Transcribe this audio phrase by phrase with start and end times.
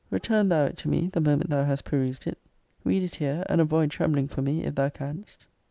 [0.09, 2.39] Return thou it to me the moment thou hast perused it.
[2.83, 5.45] Read it here; and avoid trembling for me, if thou canst.